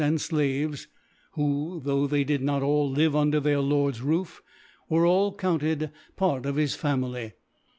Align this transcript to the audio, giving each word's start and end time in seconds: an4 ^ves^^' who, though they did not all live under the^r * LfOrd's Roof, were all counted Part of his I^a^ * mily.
an4 0.01 0.67
^ves^^' 0.71 0.87
who, 1.33 1.79
though 1.85 2.07
they 2.07 2.23
did 2.23 2.41
not 2.41 2.63
all 2.63 2.89
live 2.89 3.15
under 3.15 3.39
the^r 3.39 3.63
* 3.63 3.63
LfOrd's 3.69 4.01
Roof, 4.01 4.41
were 4.89 5.05
all 5.05 5.31
counted 5.31 5.91
Part 6.15 6.47
of 6.47 6.55
his 6.55 6.75
I^a^ 6.77 6.97
* 6.99 6.99
mily. 6.99 7.33